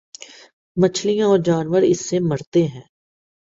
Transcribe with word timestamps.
مچھلیاں 0.77 1.27
اور 1.27 1.39
جانور 1.39 1.81
اس 1.81 2.09
سے 2.09 2.19
مرتے 2.19 2.63
ہیں۔ 2.67 2.81